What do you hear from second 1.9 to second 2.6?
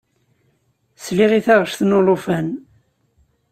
ulufan.